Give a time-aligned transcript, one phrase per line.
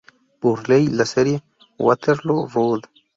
[0.41, 1.43] Burley la serie
[1.77, 2.79] "Waterloo Road".